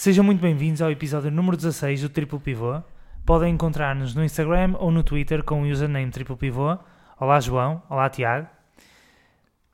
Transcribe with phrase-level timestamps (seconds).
[0.00, 2.82] Sejam muito bem-vindos ao episódio número 16 do Triplo Pivô.
[3.26, 6.78] Podem encontrar-nos no Instagram ou no Twitter com o username Triplo Pivô.
[7.18, 8.48] Olá João, olá Tiago.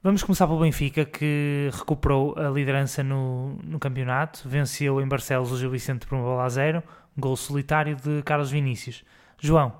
[0.02, 5.56] Vamos começar pelo Benfica, que recuperou a liderança no, no campeonato, venceu em Barcelos o
[5.56, 6.82] Gil Vicente por uma bola a zero,
[7.16, 9.04] um gol solitário de Carlos Vinícius.
[9.38, 9.78] João,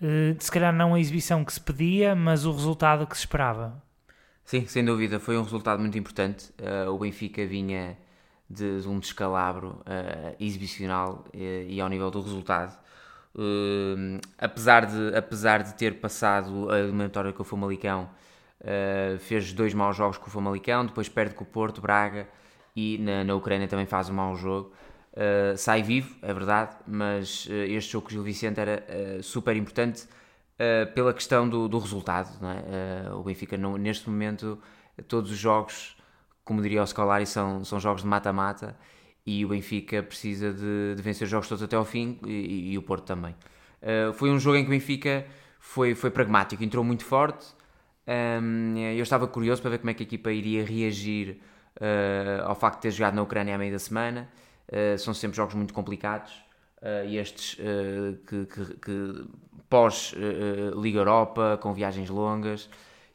[0.00, 3.82] eh, se calhar não a exibição que se pedia, mas o resultado que se esperava.
[4.46, 6.50] Sim, sem dúvida, foi um resultado muito importante.
[6.58, 7.98] Uh, o Benfica vinha
[8.54, 12.76] de, de um descalabro uh, exibicional uh, e ao nível do resultado.
[13.34, 18.08] Uh, apesar, de, apesar de ter passado a eliminatória com o Famalicão,
[19.18, 22.26] fez dois maus jogos com o Famalicão, depois perde com o Porto, Braga
[22.74, 24.72] e na, na Ucrânia também faz um mau jogo.
[25.58, 28.82] sai vivo, é verdade, mas este jogo com o Gil Vicente era
[29.22, 30.08] super importante
[30.94, 32.30] pela questão do, do resultado.
[32.42, 33.12] É?
[33.12, 34.58] o Benfica, não, neste momento,
[35.06, 35.94] todos os jogos
[36.44, 38.76] como diria o Scolari, são, são jogos de mata-mata
[39.26, 42.78] e o Benfica precisa de, de, vencer os jogos todos até ao fim e, e
[42.78, 43.34] o Porto também.
[43.82, 45.26] Uh, foi um jogo em que o Benfica
[45.58, 47.46] foi, foi pragmático, entrou muito forte.
[48.06, 51.40] Um, eu estava curioso para ver como é que a equipa iria reagir
[51.80, 54.28] uh, ao facto de ter jogado na Ucrânia à meia da semana.
[54.68, 56.44] Uh, são sempre jogos muito complicados.
[57.08, 57.56] e estes
[58.26, 59.24] que, que, que
[59.70, 62.68] pós-Liga Europa, com viagens longas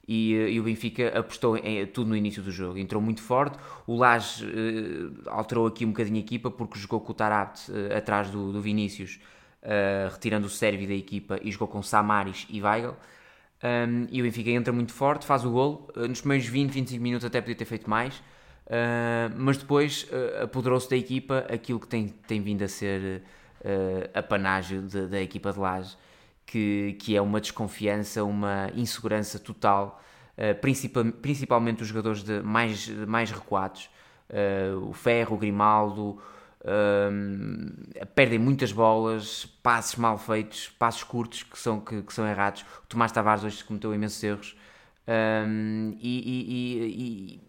[0.10, 2.80] e, eh, e, o Benfica apostou em, tudo no início do jogo.
[2.80, 3.60] Entrou muito forte.
[3.86, 7.96] O Lage uh, alterou aqui um bocadinho a equipa porque jogou com o Tarabt uh,
[7.96, 9.20] atrás do, do Vinícius,
[9.62, 12.96] uh, retirando o Sérvio da equipa e jogou com Samaris e Weigl.
[13.62, 15.92] Um, e o Benfica entra muito forte, faz o gol.
[15.96, 18.24] nos primeiros 20, 25 minutos até podia ter feito mais.
[19.36, 20.08] mas depois
[20.42, 23.22] apoderou-se da equipa aquilo que tem, tem vindo a ser
[24.14, 25.98] a panagem da equipa de Lage
[26.50, 30.02] que, que é uma desconfiança, uma insegurança total,
[30.62, 33.90] principal, principalmente os jogadores de mais, mais recuados,
[34.30, 36.18] uh, o Ferro, o Grimaldo,
[36.62, 42.64] uh, perdem muitas bolas, passes mal feitos, passos curtos que são, que, que são errados.
[42.84, 44.58] O Tomás Tavares hoje cometeu imensos erros.
[45.08, 47.42] Um, e, e,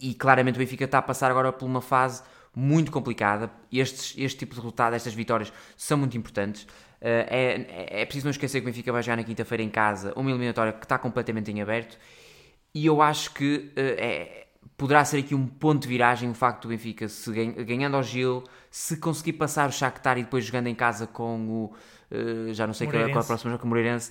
[0.00, 2.22] e, e, claramente o Benfica está a passar agora por uma fase
[2.54, 3.50] muito complicada.
[3.72, 6.66] Estes, este tipo de resultado, estas vitórias, são muito importantes.
[7.08, 10.12] Eh, é, é preciso não esquecer que o Benfica vai jogar na quinta-feira em casa
[10.16, 11.96] uma eliminatória que está completamente em aberto
[12.74, 14.46] e eu acho que eh, é,
[14.76, 18.42] poderá ser aqui um ponto de viragem o facto do Benfica, se ganhando ao Gil,
[18.72, 21.74] se conseguir passar o Shakhtar e depois jogando em casa com o,
[22.10, 24.10] eh, já não sei qual é, qual é a próxima jogo, com o Moreirense,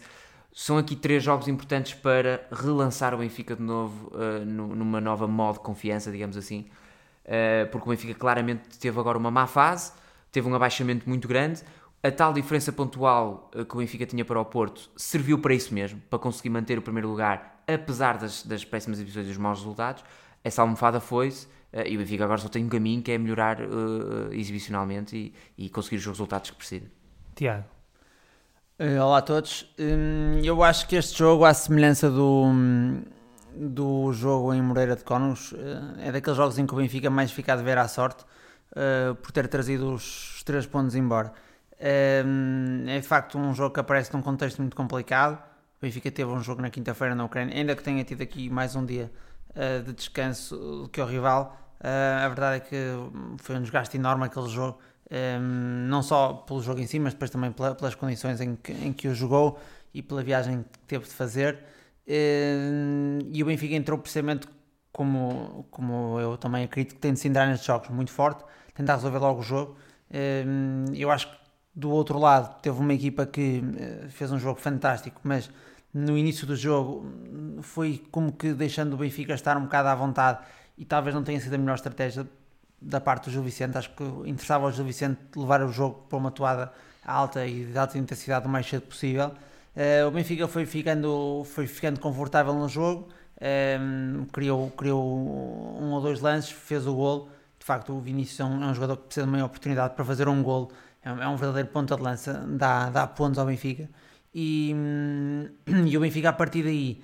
[0.54, 4.10] são aqui três jogos importantes para relançar o Benfica de novo
[4.46, 6.66] numa nova modo de confiança, digamos assim,
[7.74, 9.92] porque o Benfica claramente teve agora uma má fase,
[10.32, 11.62] teve um abaixamento muito grande,
[12.06, 15.74] a tal diferença pontual eh, que o Benfica tinha para o Porto serviu para isso
[15.74, 19.60] mesmo, para conseguir manter o primeiro lugar, apesar das, das péssimas exibições e dos maus
[19.60, 20.04] resultados.
[20.44, 23.60] Essa almofada foi-se uh, e o Benfica agora só tem um caminho que é melhorar
[23.60, 26.86] uh, exibicionalmente e, e, conseguir os resultados que precisa.
[27.34, 27.66] Tiago.
[28.80, 29.74] Uh, olá a todos.
[29.80, 32.52] Um, eu acho que este jogo, à semelhança do,
[33.56, 35.56] do jogo em Moreira de Cónus,
[35.98, 38.24] é daqueles jogos em que o Benfica mais fica a dever à sorte
[39.22, 41.34] por ter trazido os três pontos embora.
[41.78, 42.24] É
[43.00, 45.38] de facto um jogo que aparece num contexto muito complicado.
[45.78, 48.76] O Benfica teve um jogo na quinta-feira na Ucrânia, ainda que tenha tido aqui mais
[48.76, 49.12] um dia
[49.50, 51.58] uh, de descanso do que o rival.
[51.80, 52.76] Uh, a verdade é que
[53.38, 54.80] foi um desgaste enorme aquele jogo,
[55.12, 58.94] um, não só pelo jogo em si, mas depois também pelas condições em que, em
[58.94, 59.60] que o jogou
[59.94, 61.60] e pela viagem que teve de fazer.
[62.08, 64.48] E o Benfica entrou precisamente
[64.92, 68.44] como, como eu também acredito que tem de se entrar nestes jogos muito forte,
[68.74, 69.78] tentar resolver logo o jogo.
[70.94, 71.45] eu acho que
[71.76, 75.50] do outro lado, teve uma equipa que eh, fez um jogo fantástico, mas
[75.94, 77.06] no início do jogo
[77.62, 80.40] foi como que deixando o Benfica estar um bocado à vontade
[80.78, 82.26] e talvez não tenha sido a melhor estratégia
[82.82, 83.78] da parte do Gil Vicente.
[83.78, 86.72] Acho que interessava ao Gil Vicente levar o jogo para uma toada
[87.06, 89.32] alta e de alta intensidade o mais cedo possível.
[89.76, 96.02] Uh, o Benfica foi ficando, foi ficando confortável no jogo, uh, criou, criou um ou
[96.02, 97.30] dois lances, fez o gol.
[97.60, 100.06] De facto, o Vinícius é um, é um jogador que precisa de uma oportunidade para
[100.06, 100.72] fazer um gol
[101.06, 103.88] é, é um verdadeiro ponta de lança, dá, dá pontos ao Benfica.
[104.34, 105.48] E, hum,
[105.88, 107.02] e o Benfica, a partir daí,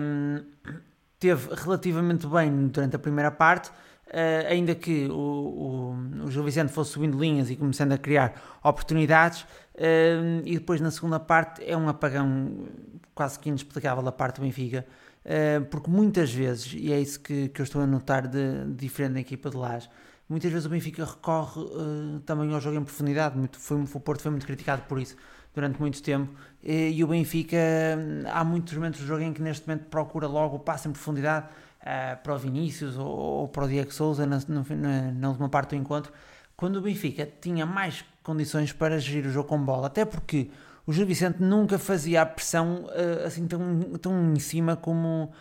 [0.00, 0.42] um,
[1.18, 6.72] teve relativamente bem durante a primeira parte, uh, ainda que o, o, o Gil Vicente
[6.72, 11.76] fosse subindo linhas e começando a criar oportunidades, uh, e depois na segunda parte é
[11.76, 12.66] um apagão
[13.14, 14.86] quase que inexplicável da parte do Benfica,
[15.24, 18.74] uh, porque muitas vezes, e é isso que, que eu estou a notar de, de
[18.74, 19.88] diferente na equipa de Laje,
[20.28, 23.36] muitas vezes o Benfica recorre uh, também ao jogo em profundidade.
[23.36, 25.16] Muito, foi, o Porto foi muito criticado por isso
[25.54, 26.32] durante muito tempo.
[26.62, 27.56] E, e o Benfica,
[28.32, 31.46] há muitos momentos do jogo em que neste momento procura logo o passo em profundidade
[31.80, 35.70] uh, para o Vinícius ou, ou, para o Diego Souza na, na, na, última parte
[35.70, 36.12] do encontro,
[36.56, 40.50] quando o Benfica tinha mais condições para gerir o jogo com bola, até porque
[40.86, 45.32] o Gil Vicente nunca fazia a pressão uh, assim tão, tão em cima como,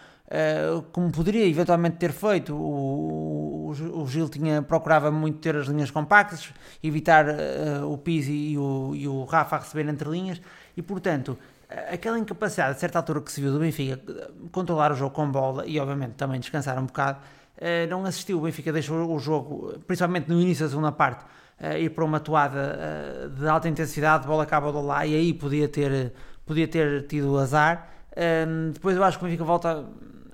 [0.91, 2.55] como poderia eventualmente ter feito.
[2.55, 6.51] O, o, o, Gil tinha, procurava muito ter as linhas compactas,
[6.81, 10.41] evitar uh, o Pizzi e o, e o Rafa a receber entre linhas,
[10.75, 11.37] e portanto
[11.91, 13.99] aquela incapacidade a certa altura que se viu do Benfica
[14.51, 17.19] controlar o jogo com bola e obviamente também descansar um bocado,
[17.89, 18.37] não assistiu.
[18.37, 21.25] O Benfica deixou o jogo, principalmente no início da segunda parte,
[21.59, 25.67] uh, ir para uma toada uh, de alta intensidade, bola acaba lá e aí podia
[25.67, 26.13] ter,
[26.45, 27.89] podia ter tido azar.
[28.11, 29.85] Uh, depois eu acho que o Benfica volta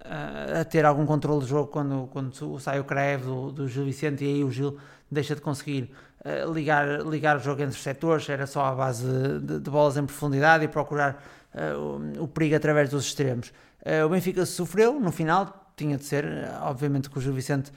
[0.09, 4.23] a, ter algum controle do jogo quando, quando sai o Creve do, do Gil Vicente
[4.23, 4.77] e aí o Gil
[5.09, 5.91] deixa de conseguir
[6.25, 9.06] uh, ligar, ligar o jogo entre os setores, era só a base
[9.39, 11.23] de, de bolas em profundidade e procurar
[11.53, 13.53] uh, o, o, perigo através dos extremos.
[13.81, 16.25] Uh, o Benfica sofreu no final, tinha de ser,
[16.62, 17.71] obviamente que o Gil Vicente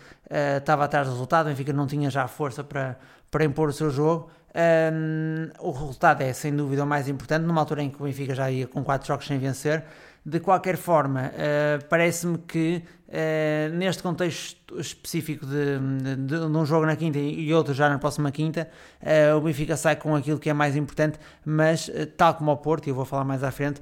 [0.58, 2.98] estava atrás do resultado, o Benfica não tinha já força para,
[3.30, 4.28] para impor o seu jogo.
[4.54, 8.34] Um, o resultado é sem dúvida o mais importante, numa altura em que o Benfica
[8.34, 9.84] já ia com 4 jogos sem vencer.
[10.24, 15.78] De qualquer forma, uh, parece-me que uh, neste contexto específico de,
[16.16, 18.68] de, de, um jogo na quinta e outro já na próxima quinta,
[19.02, 22.86] uh, o Benfica sai com aquilo que é mais importante, mas tal como o Porto,
[22.86, 23.80] e eu vou falar mais à frente,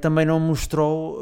[0.00, 1.20] também não mostrou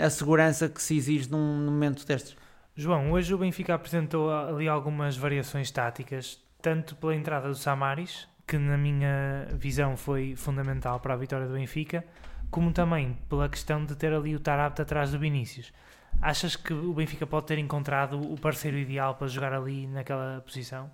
[0.00, 2.36] a segurança que se exige num, num momento destes.
[2.76, 8.56] João, hoje o Benfica apresentou ali algumas variações táticas tanto pela entrada do Samaris, que
[8.56, 12.04] na minha visão foi fundamental para a vitória do Benfica,
[12.52, 15.72] como também pela questão de ter ali o Tarapte atrás do Vinícius.
[16.20, 20.90] Achas que o Benfica pode ter encontrado o parceiro ideal para jogar ali naquela posição?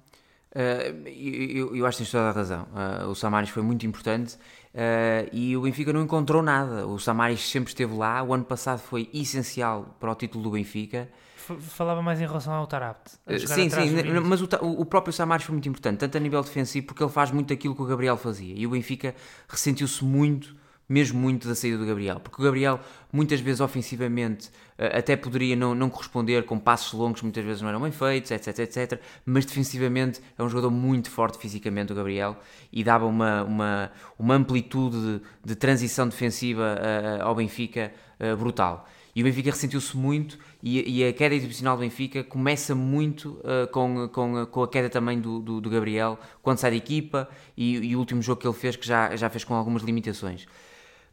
[0.53, 2.67] Uh, eu, eu, acho que tens toda a razão.
[2.73, 6.87] Uh, o Samaris foi muito importante uh, e o Benfica não encontrou nada.
[6.87, 8.23] O Samaris sempre esteve lá.
[8.23, 11.09] O ano passado foi essencial para o título do Benfica
[11.57, 13.13] falava mais em relação ao Tarapt.
[13.47, 17.03] Sim, sim, mas o, o próprio Samaris foi muito importante, tanto a nível defensivo, porque
[17.03, 18.55] ele faz muito aquilo que o Gabriel fazia.
[18.55, 19.15] E o Benfica
[19.49, 20.55] ressentiu-se muito,
[20.89, 22.19] mesmo muito, da saída do Gabriel.
[22.21, 22.81] Porque o Gabriel,
[23.13, 27.69] muitas vezes ofensivamente, eh, até poderia não, não corresponder com passos longos, muitas vezes não
[27.69, 29.01] eram bem feitos, etc, etc.
[29.27, 32.37] Mas defensivamente é um jogador muito forte fisicamente, o Gabriel,
[32.73, 38.89] e dava uma, uma, uma amplitude de, de transição defensiva uh, ao Benfica uh, brutal.
[39.19, 43.67] E o Benfica ressentiu-se muito e, e, a queda exibicional do Benfica começa muito uh,
[43.73, 47.79] com, com, com a queda também do, do, do Gabriel quando sai da equipa e,
[47.79, 50.47] e, o último jogo que ele fez que já, já fez com algumas limitações.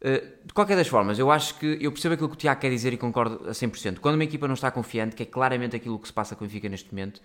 [0.06, 2.70] Uh, de qualquer das formas, eu acho que eu percebo aquilo que o Tiago quer
[2.70, 3.98] dizer e concordo a 100%.
[3.98, 6.48] Quando uma equipa não está confiante, que é claramente aquilo que se passa com o
[6.48, 7.20] Benfica neste momento,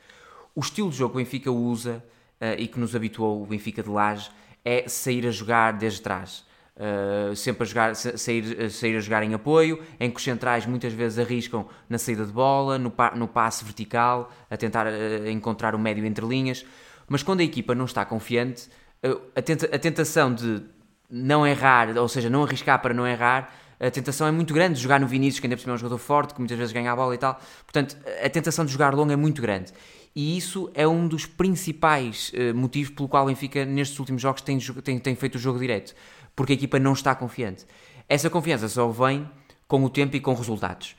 [0.55, 2.03] o estilo de jogo que o Benfica usa
[2.41, 4.31] uh, e que nos habituou o Benfica de Laje
[4.65, 6.49] é sair a jogar desde trás
[6.81, 10.95] Uh, sempre a jogar, sair, sair a jogar em apoio, em que os centrais muitas
[10.95, 15.75] vezes arriscam na saída de bola, no, pa, no passe vertical, a tentar uh, encontrar
[15.75, 16.65] o médio entre linhas,
[17.07, 18.71] mas quando a equipa não está confiante,
[19.05, 20.63] uh, a, tenta, a tentação de
[21.11, 24.83] não errar, ou seja, não arriscar para não errar, a tentação é muito grande de
[24.83, 26.93] jogar no Vinícius, que ainda por cima é um jogador forte, que muitas vezes ganha
[26.93, 27.41] a bola e tal.
[27.65, 29.73] Portanto, a tentação de jogar longo é muito grande.
[30.15, 34.43] E isso é um dos principais uh, motivos pelo qual o Benfica, nestes últimos jogos,
[34.43, 35.95] tem, tem, tem feito o jogo direto
[36.41, 37.67] porque a equipa não está confiante.
[38.09, 39.29] Essa confiança só vem
[39.69, 40.97] com o tempo e com resultados.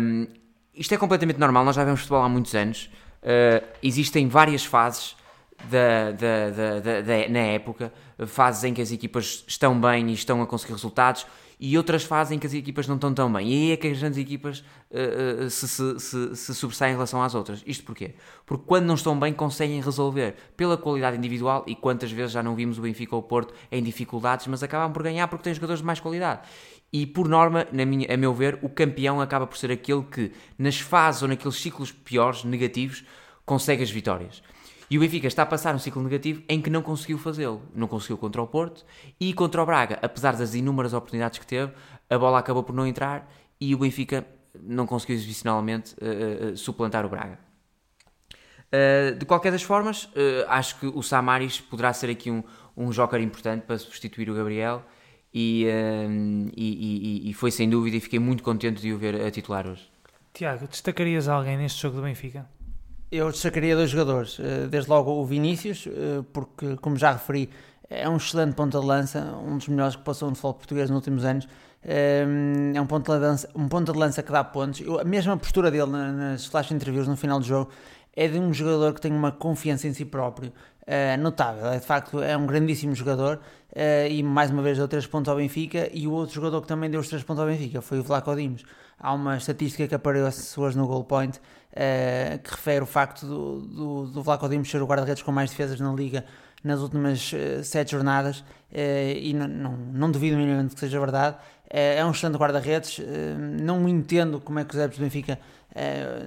[0.00, 0.26] Um,
[0.74, 2.90] isto é completamente normal, nós já vemos futebol há muitos anos.
[3.22, 5.16] Uh, existem várias fases
[5.70, 7.92] da, da, da, da, na época,
[8.26, 11.26] fases em que as equipas estão bem e estão a conseguir resultados,
[11.58, 13.48] e outras fases em que as equipas não estão tão bem.
[13.48, 17.22] E aí é que as grandes equipas uh, se, se, se, se, sobressaem em relação
[17.22, 17.62] às outras.
[17.66, 18.14] Isto porquê?
[18.44, 22.54] Porque quando não estão bem conseguem resolver pela qualidade individual e quantas vezes já não
[22.54, 25.80] vimos o Benfica ou o Porto em dificuldades, mas acabam por ganhar porque têm jogadores
[25.80, 26.42] de mais qualidade.
[26.92, 30.32] E por norma, na minha, a meu ver, o campeão acaba por ser aquele que
[30.58, 33.02] nas fases ou naqueles ciclos piores, negativos,
[33.44, 34.42] consegue as vitórias.
[34.88, 37.60] E o Benfica está a passar um ciclo negativo em que não conseguiu fazê-lo.
[37.74, 38.84] Não conseguiu contra o Porto
[39.18, 41.72] e contra o Braga, apesar das inúmeras oportunidades que teve,
[42.08, 43.28] a bola acabou por não entrar
[43.60, 44.24] e o Benfica
[44.62, 47.38] não conseguiu exibicionalmente uh, uh, suplantar o Braga.
[48.66, 50.08] Uh, de qualquer das formas,
[50.48, 52.42] acho que o Samaris poderá ser aqui um,
[52.76, 54.84] um joker importante para substituir o Gabriel
[55.32, 55.66] e,
[56.56, 59.66] e, e, e foi sem dúvida e fiquei muito contente de o ver a titular
[59.66, 59.88] hoje.
[60.32, 62.46] Tiago, destacarias alguém neste jogo do Benfica?
[63.10, 67.48] Eu destacaria dois jogadores, eh, desde logo o Vinícius, eh, porque, como já referi,
[67.88, 70.96] é um excelente ponta de lança, um dos melhores que passou no futebol português nos
[70.96, 71.46] últimos anos.
[71.84, 72.26] Eh,
[72.74, 74.82] é um ponta de lança, um ponta de lança que dá pontos.
[75.00, 77.70] A mesma postura dele nas flash interviews no final do jogo
[78.12, 80.52] é de um jogador que tem uma confiança em si próprio
[81.20, 81.66] notável.
[81.66, 83.40] É, de facto, é um grandíssimo jogador
[84.10, 85.88] e mais uma vez deu 3 pontos ao Benfica.
[85.92, 88.34] E o outro jogador que também deu os 3 pontos ao Benfica foi o Vlaco
[88.34, 88.64] Dimos.
[88.98, 91.40] Há uma estatística que apareceu hoje no Goal Point
[91.76, 95.50] uh, que refere o facto do, do, do Vlaco Dimos ser o guarda-redes com mais
[95.50, 96.24] defesas na Liga
[96.64, 98.42] nas últimas uh, sete jornadas,
[98.74, 101.36] e não, não, não duvido minimamente que seja verdade.
[101.70, 103.00] é um excelente guarda-redes,
[103.60, 105.38] não entendo como é que os adeptos do Benfica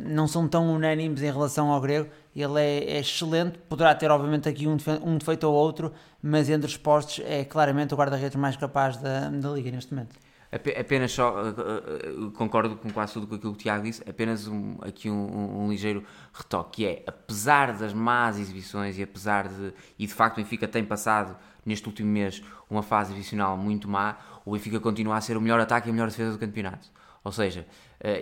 [0.06, 4.48] não são tão unânimes em relação ao grego, ele é, é, excelente, poderá ter obviamente
[4.48, 5.91] aqui um, um defeito ou outro,
[6.22, 10.15] mas entre os postos é claramente o guarda-redes mais capaz da, da Liga neste momento.
[10.51, 14.77] Apenas só, uh, uh, concordo com quase tudo aquilo que o Tiago disse, apenas um,
[14.82, 16.03] aqui um, um, um, ligeiro
[16.34, 20.68] retoque, que é, apesar das más exibições e apesar de, e de facto o Benfica
[20.68, 25.38] tem passado neste último mês uma fase exibicional muito má, o Benfica continua a ser
[25.38, 26.89] o melhor ataque e a melhor defesa do campeonato.
[27.24, 27.68] Ou seja,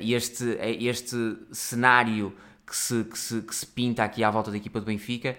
[0.01, 2.33] este, este cenário
[2.65, 5.37] que se, que se, que se pinta aqui à volta da equipa do Benfica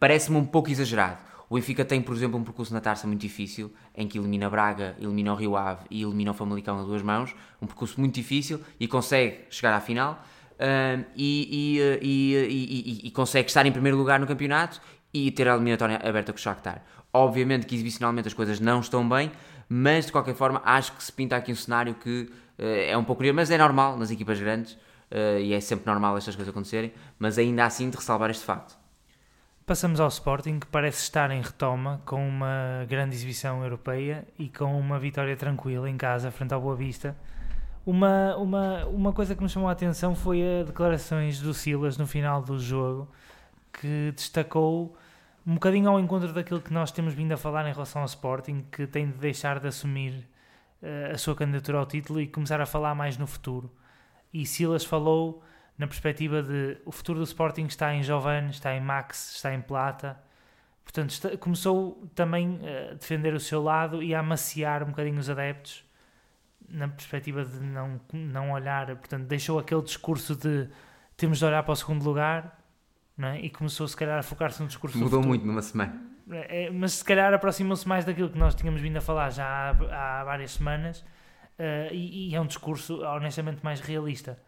[0.00, 1.18] parece-me um pouco exagerado.
[1.52, 4.96] O Benfica tem, por exemplo, um percurso na taça muito difícil, em que elimina Braga,
[4.98, 7.36] elimina o Rio Ave e elimina o Famalicão a duas mãos.
[7.60, 13.48] Um percurso muito difícil e consegue chegar à final uh, e, e, e, e, consegue
[13.48, 14.80] estar em primeiro lugar no campeonato
[15.12, 16.82] e ter a eliminatória aberta com o Shakhtar.
[17.12, 19.30] Obviamente que exibicionalmente as coisas não estão bem,
[19.68, 23.04] mas de qualquer forma acho que se pinta aqui um cenário que uh, é um
[23.04, 23.22] pouco...
[23.34, 27.36] Mas é normal nas equipas grandes uh, e é sempre normal estas coisas acontecerem, mas
[27.36, 28.80] ainda assim de ressalvar este facto.
[29.72, 34.78] Passamos ao Sporting, que parece estar em retoma, com uma grande exibição europeia e com
[34.78, 37.16] uma vitória tranquila em casa, frente ao Boa Vista.
[37.86, 42.06] Uma, uma, uma coisa que me chamou a atenção foi as declarações do Silas no
[42.06, 43.08] final do jogo,
[43.72, 44.94] que destacou
[45.46, 48.66] um bocadinho ao encontro daquilo que nós temos vindo a falar em relação ao Sporting,
[48.70, 50.28] que tem de deixar de assumir
[50.82, 53.72] uh, a sua candidatura ao título e começar a falar mais no futuro
[54.32, 55.42] e Silas falou
[55.78, 59.60] na perspectiva de o futuro do Sporting está em Giovanni, está em Max, está em
[59.60, 60.18] Plata.
[60.84, 62.60] Portanto, está, começou também
[62.90, 65.84] a defender o seu lado e a amaciar um bocadinho os adeptos
[66.68, 70.68] na perspectiva de não, não olhar, portanto, deixou aquele discurso de
[71.16, 72.58] temos de olhar para o segundo lugar
[73.18, 73.40] é?
[73.40, 76.00] e começou se calhar a focar-se no discurso Mudou muito numa semana.
[76.30, 79.46] É, é, mas se calhar aproximou-se mais daquilo que nós tínhamos vindo a falar já
[79.46, 84.38] há, há várias semanas uh, e, e, é um discurso honestamente mais realista.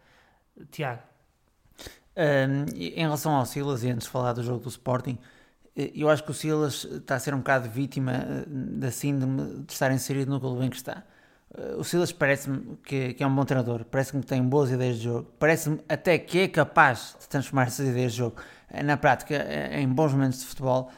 [0.71, 1.01] Tiago.
[2.17, 5.17] Um, em relação ao Silas, e antes de falar do jogo do Sporting,
[5.75, 9.63] eh, eu acho que o Silas está a ser um bocado vítima eh, da síndrome
[9.65, 11.03] de estar inserido no clube em que está.
[11.77, 15.03] O Silas parece-me que, que, é um bom treinador, parece-me que tem boas ideias de
[15.05, 18.35] jogo, parece-me até que é capaz de transformar essas ideias de jogo
[18.83, 19.35] na prática
[19.71, 20.91] em bons momentos de futebol.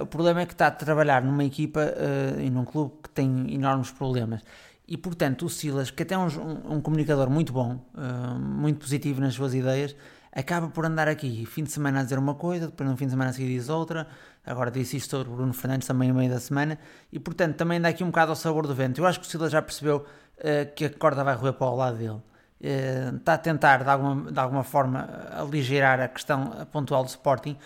[0.00, 3.52] O problema é que está a trabalhar numa equipa uh, e num clube que tem
[3.52, 4.40] enormes problemas.
[4.86, 6.26] E portanto, o Silas, que até é um,
[6.74, 9.96] um, comunicador muito bom, uh, muito positivo nas suas ideias,
[10.34, 13.12] acaba por andar aqui fim de semana a dizer uma coisa, depois no fim de
[13.12, 14.06] semana a seguir diz outra.
[14.44, 16.78] Agora disse isto sobre Bruno Fernandes também no meio da semana.
[17.12, 19.00] E portanto, também anda aqui um bocado ao sabor do vento.
[19.00, 19.98] Eu acho que o Silas já percebeu
[20.38, 22.20] uh, que a corda vai roer para o lado dele.
[22.60, 27.56] Uh, está a tentar de alguma, de alguma forma aligerar a questão pontual do Sporting.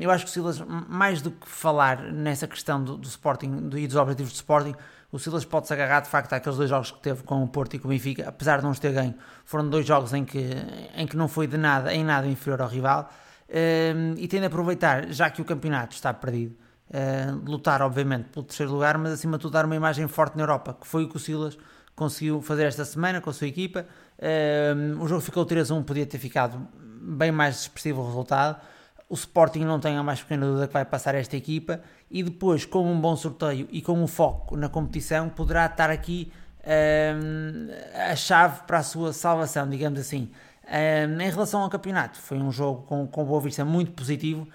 [0.00, 3.78] eu acho que o Silas, mais do que falar nessa questão do, do Sporting do,
[3.78, 4.74] e dos objetivos do Sporting,
[5.12, 7.78] o Silas pode-se agarrar de facto àqueles dois jogos que teve com o Porto e
[7.78, 9.14] com o Benfica, apesar de não os ter ganho,
[9.44, 10.50] foram dois jogos em que,
[10.94, 13.10] em que não foi de nada, em nada inferior ao rival,
[13.48, 16.54] uh, e tem de aproveitar, já que o campeonato está perdido,
[16.90, 20.44] uh, lutar obviamente pelo terceiro lugar, mas acima de tudo dar uma imagem forte na
[20.44, 21.58] Europa, que foi o que o Silas
[21.96, 23.84] conseguiu fazer esta semana com a sua equipa.
[24.16, 26.66] Uh, o jogo ficou 3-1, podia ter ficado
[27.02, 28.60] bem mais expressivo o resultado.
[29.08, 32.64] O Sporting não tem a mais pequena dúvida que vai passar esta equipa e depois,
[32.64, 36.32] com um bom sorteio e com um foco na competição, poderá estar aqui
[36.66, 37.68] um,
[38.10, 40.30] a chave para a sua salvação, digamos assim.
[40.66, 44.46] Um, em relação ao campeonato, foi um jogo com, com boa vista muito positivo,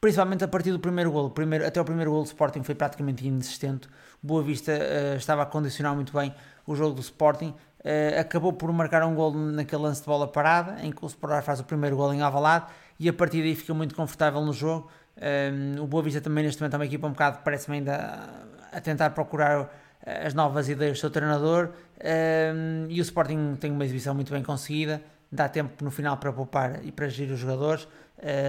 [0.00, 1.30] principalmente a partir do primeiro golo.
[1.30, 3.88] Primeiro, até o primeiro golo do Sporting foi praticamente inexistente.
[4.22, 6.34] Boa Vista uh, estava a condicionar muito bem
[6.66, 7.54] o jogo do Sporting.
[7.80, 11.44] Uh, acabou por marcar um golo naquele lance de bola parada, em que o Sporting
[11.44, 12.66] faz o primeiro golo em Avalado
[12.98, 14.90] e a partir daí fica muito confortável no jogo.
[15.20, 18.28] Um, o Boa Vista também neste momento é uma equipa um bocado, parece-me ainda
[18.72, 19.68] a tentar procurar
[20.06, 21.70] as novas ideias do seu treinador.
[22.02, 26.32] Um, e o Sporting tem uma exibição muito bem conseguida, dá tempo no final para
[26.32, 27.86] poupar e para gerir os jogadores,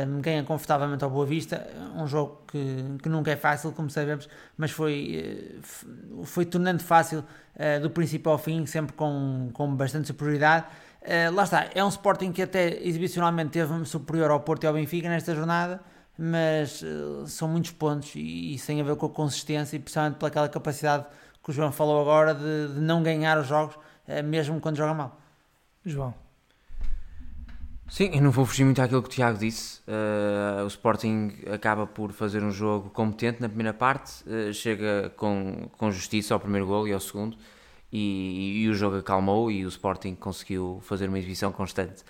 [0.08, 4.28] um, ganha confortavelmente ao Boa Vista, um jogo que, que nunca é fácil, como sabemos,
[4.58, 10.08] mas foi, eh, foi tornando fácil uh, do princípio ao fim, sempre com, com bastante
[10.08, 10.66] superioridade.
[11.02, 14.74] Uh, lá está, é um Sporting que até exibicionalmente teve superior ao Porto e ao
[14.74, 15.80] Benfica nesta jornada,
[16.22, 20.18] mas uh, são muitos pontos e isso tem a ver com a consistência e principalmente
[20.18, 21.06] pelaquela capacidade
[21.42, 24.94] que o João falou agora de, de não ganhar os jogos, uh, mesmo quando joga
[24.94, 25.18] mal.
[25.86, 26.14] João.
[27.88, 29.80] Sim, eu não vou fugir muito àquilo que o Tiago disse.
[29.88, 34.24] Uh, o Sporting acaba por fazer um jogo competente na primeira parte,
[34.54, 37.38] chega com, com justiça ao primeiro gol e ao segundo
[37.92, 42.04] e, e, o jogo acalmou e o Sporting conseguiu fazer uma exibição constante.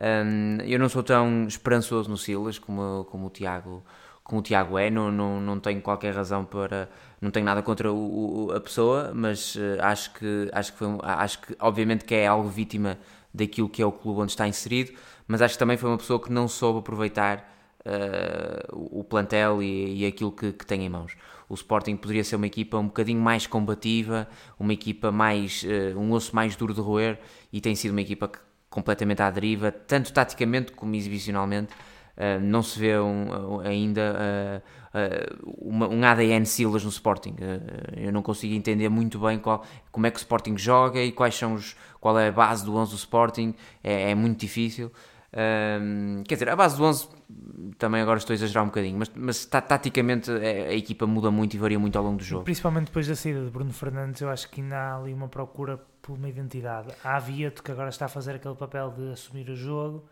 [0.00, 3.82] Um, eu não sou tão esperançoso no Silas como, como o Tiago
[4.26, 6.88] como o Tiago é, não, não, não tenho qualquer razão para.
[7.20, 10.88] Não tenho nada contra o, o, a pessoa, mas uh, acho, que, acho, que foi,
[11.00, 12.98] acho que, obviamente, que é algo vítima
[13.32, 14.92] daquilo que é o clube onde está inserido,
[15.28, 17.38] mas acho que também foi uma pessoa que não soube aproveitar
[17.86, 21.16] uh, o plantel e, e aquilo que, que, tem em mãos.
[21.48, 25.62] O Sporting poderia ser uma equipa um bocadinho mais combativa, uma equipa mais.
[25.62, 27.18] Uh, um osso mais duro de roer,
[27.52, 28.38] e tem sido uma equipa que,
[28.76, 31.72] completamente à deriva, tanto taticamente como exibicionalmente.
[32.14, 34.62] Uh, não se vê um, ainda
[34.94, 37.36] uh, uh, um ADN Silas no Sporting.
[37.96, 41.34] eu não consigo entender muito bem qual, como é que o Sporting joga e quais
[41.34, 43.54] são os, qual é a base do 11 do Sporting.
[43.82, 44.90] É, é muito difícil.
[46.26, 47.08] Quer dizer, a base do 11
[47.78, 51.54] também agora estou a exagerar um bocadinho, mas, mas taticamente a, a, equipa muda muito
[51.54, 52.44] e varia muito ao longo do jogo.
[52.44, 55.78] Principalmente depois da saída de Bruno Fernandes, eu acho que ainda há ali uma procura
[56.00, 56.88] por uma identidade.
[57.04, 60.08] Há Vieto que agora está a fazer aquele papel de assumir o jogo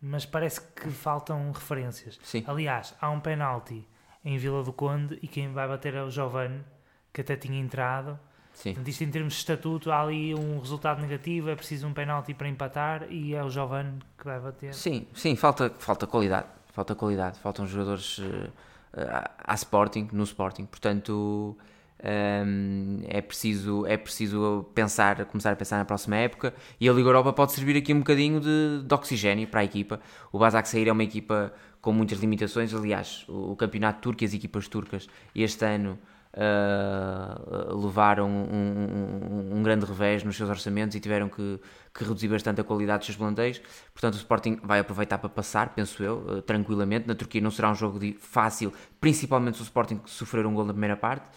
[0.00, 2.18] mas parece que faltam referências.
[2.22, 2.42] Sim.
[2.46, 3.86] Aliás, há um penalti
[4.24, 6.64] em Vila do Conde e quem vai bater é o Giovanni,
[7.12, 8.18] que até tinha entrado.
[8.60, 8.74] Sim.
[8.74, 12.34] Portanto, isto em termos de estatuto, há ali um resultado negativo, é preciso um penalti
[12.34, 14.74] para empatar e é o Giovanni que vai bater.
[14.74, 16.46] Sim, sim, falta, falta qualidade.
[16.74, 17.38] Falta qualidade.
[17.38, 20.66] Faltam jogadores uh, uh, à Sporting, no Sporting.
[20.66, 21.56] Portanto,
[22.04, 27.08] um, é, preciso, é preciso pensar, começar a pensar na próxima época e a Liga
[27.08, 30.00] Europa pode servir aqui um bocadinho de, de oxigênio para a equipa.
[30.30, 31.50] O Basak Sair é uma equipa
[31.80, 35.98] com muitas limitações, aliás, o, o campeonato turco e as equipas turcas este ano
[36.34, 41.60] uh, levaram um, um, um, grande revés nos seus orçamentos e tiveram que,
[41.94, 43.60] que, reduzir bastante a qualidade dos seus plantéis.
[43.92, 47.06] Portanto, o Sporting vai aproveitar para passar, penso eu, uh, tranquilamente.
[47.06, 50.72] Na Turquia não será um jogo fácil, principalmente se o Sporting sofrer um gol na
[50.72, 51.28] primeira parte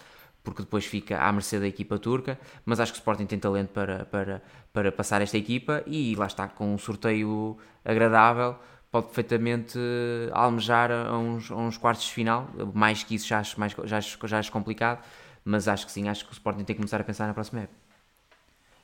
[0.44, 3.70] porque depois fica à mercê da equipa turca, mas acho que o Sporting tem talento
[3.70, 4.42] para, para,
[4.74, 8.56] para passar esta equipa e lá está, com um sorteio agradável,
[8.94, 9.76] pode perfeitamente
[10.30, 13.98] almejar a uns, a uns quartos de final, mais que isso já acho, mais, já,
[13.98, 15.02] acho, já acho complicado,
[15.44, 17.62] mas acho que sim, acho que o Sporting tem que começar a pensar na próxima
[17.62, 17.76] época.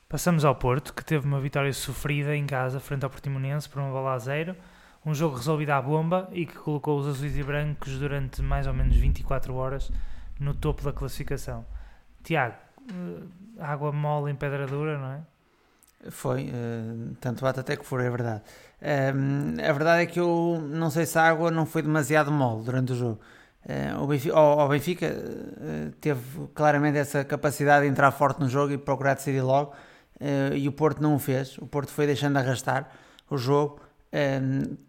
[0.08, 3.92] Passamos ao Porto, que teve uma vitória sofrida em casa frente ao Portimonense por uma
[3.92, 4.56] bola a zero,
[5.06, 8.74] um jogo resolvido à bomba e que colocou os azuis e brancos durante mais ou
[8.74, 9.92] menos 24 horas
[10.40, 11.64] no topo da classificação.
[12.24, 12.56] Tiago,
[12.88, 15.20] eh, água mole em pedra dura, não é?
[16.08, 18.42] Foi, uh, tanto bate até que for, é verdade.
[18.80, 22.64] Uh, a verdade é que eu não sei se a água não foi demasiado mole
[22.64, 23.20] durante o jogo.
[23.66, 24.34] Uh, o Benfica,
[24.70, 25.14] Benfica
[26.00, 29.74] teve claramente essa capacidade de entrar forte no jogo e procurar decidir logo,
[30.54, 31.58] e o Porto não o fez.
[31.58, 32.90] O Porto foi deixando arrastar
[33.28, 33.80] o jogo.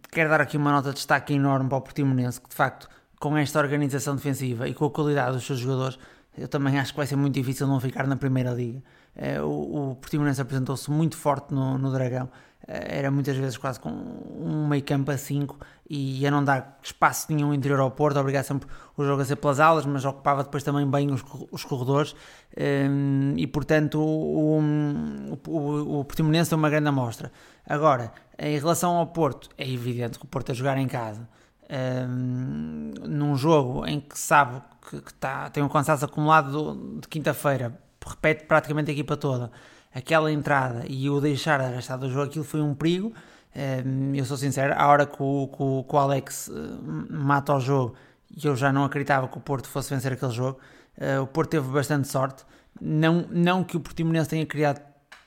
[0.10, 3.38] quero dar aqui uma nota de destaque enorme para o Portimonense, que de facto com
[3.38, 5.98] esta organização defensiva e com a qualidade dos seus jogadores,
[6.38, 8.82] eu também acho que vai ser muito difícil não ficar na Primeira Liga.
[9.16, 12.30] Eh, o, o Portimonense apresentou-se muito forte no, no Dragão,
[12.68, 15.58] eh, era muitas vezes quase com um meio campo a 5
[15.90, 19.36] e a não dar espaço nenhum interior ao Porto, obrigar sempre o jogo a ser
[19.36, 22.16] pelas alas, mas ocupava depois também bem os, os corredores
[22.56, 24.60] ehm, e portanto o,
[25.48, 27.32] o, o Portimonense deu uma grande amostra.
[27.68, 31.28] Agora, em relação ao Porto, é evidente que o Porto a jogar em casa
[31.72, 37.80] um, num jogo em que sabe que, que tá, tem um cansaço acumulado de quinta-feira,
[38.10, 39.52] repete praticamente a equipa toda,
[39.94, 43.14] aquela entrada e o deixar arrastar do jogo, aquilo foi um perigo.
[43.54, 46.54] Um, eu sou sincero, a hora que o, que o, Alex uh,
[47.10, 47.96] mata o jogo,
[48.42, 50.60] eu já não acreditava que o Porto fosse vencer aquele jogo.
[50.98, 52.46] Uh, o Porto teve bastante sorte.
[52.80, 54.82] Não, não que o Portimonense tenha criado,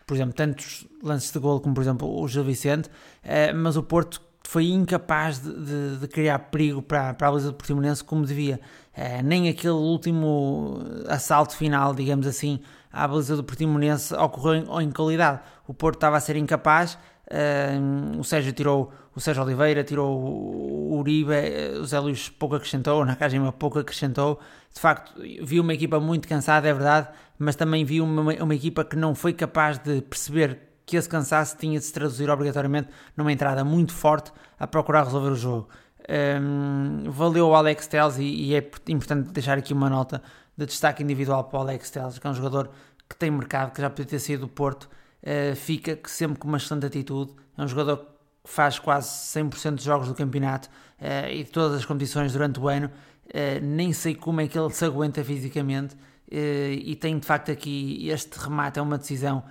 [0.06, 3.82] por exemplo, tantos lances de gol como, por exemplo, o Gil Vicente, uh, mas o
[3.82, 8.24] Porto foi incapaz de, de, de, criar perigo para, para a baliza do Portimonense como
[8.24, 8.60] devia.
[8.96, 10.78] Uh, nem aquele último
[11.08, 12.60] assalto final, digamos assim,
[12.92, 15.40] à baliza do Portimonense ocorreu em, em qualidade.
[15.66, 20.96] O Porto estava a ser incapaz, uh, o Sérgio tirou, o Sérgio Oliveira tirou o
[20.98, 24.38] Uribe, eh, o Zé Luís pouco acrescentou, o Nakajima pouco acrescentou.
[24.72, 28.84] De facto, vi uma equipa muito cansada, é verdade, mas também vi uma, uma equipa
[28.84, 33.32] que não foi capaz de perceber que esse cansaço tinha de se traduzir obrigatoriamente numa
[33.32, 35.68] entrada muito forte a procurar resolver o jogo.
[36.08, 40.22] Um, valeu o Alex Telles e, e, é importante deixar aqui uma nota
[40.56, 42.70] de destaque individual para o Alex Telles, que é um jogador
[43.08, 46.58] que tem mercado, que já podia ter sido do Porto, uh, fica sempre com uma
[46.58, 48.04] excelente atitude, é um jogador que
[48.44, 50.68] faz quase 100% de jogos do campeonato
[51.00, 54.58] uh, e de todas as competições durante o ano, uh, nem sei como é que
[54.58, 59.44] ele se aguenta fisicamente e tem de facto aqui este remate, é uma decisão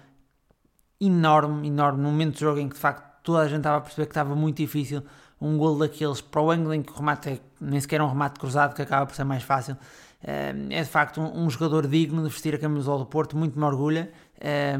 [0.99, 3.81] enorme, enorme, num momento de jogo em que de facto toda a gente estava a
[3.81, 5.01] perceber que estava muito difícil,
[5.43, 8.07] um gol daqueles para o ângulo em que o remate é nem sequer é um
[8.07, 9.77] remate cruzado, que acaba por ser mais fácil.
[10.23, 13.65] Eh, é de facto um, jogador digno de vestir a camisola do Porto, muito me
[13.65, 14.11] orgulha.
[14.39, 14.77] Eh,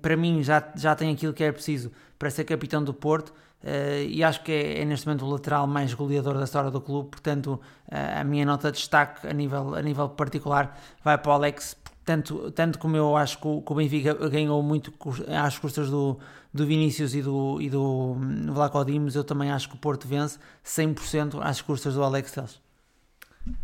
[0.00, 3.30] para mim, já, já tem aquilo que é preciso para ser capitão do Porto.
[3.62, 6.80] uh, e acho que é, é, neste momento o lateral mais goleador da história do
[6.80, 11.30] clube, portanto uh, a minha nota de destaque a nível, a nível particular vai para
[11.30, 14.92] o Alex, tanto, tanto como eu acho que o Benfica ganhou muito
[15.28, 16.18] às custas do,
[16.54, 20.06] do Vinícius e do, e do hum, Vlaco Dimos, eu também acho que o Porto
[20.06, 22.60] vence 100% às custas do Alex Telles.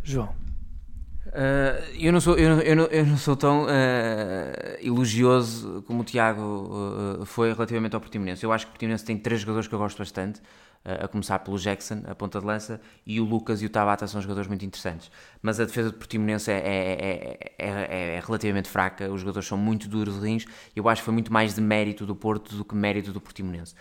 [0.03, 0.35] João.
[1.26, 3.68] Uh, eu, não sou, eu, não, eu, não, eu não sou tão uh,
[4.81, 6.42] elogioso como o Tiago
[7.20, 8.42] uh, foi relativamente ao Portimonense.
[8.42, 10.42] Eu acho que o Portimonense tem três jogadores que eu gosto bastante
[10.85, 14.21] a começar pelo Jackson, a ponta de lança, e o Lucas e o Tabata são
[14.21, 15.11] jogadores muito interessantes.
[15.43, 19.88] Mas a defesa do Portimonense é, é, é, é, relativamente fraca, os jogadores são muito
[19.88, 22.75] duros de rins, eu acho que foi muito mais de mérito do Porto do que
[22.75, 23.75] mérito do Portimonense.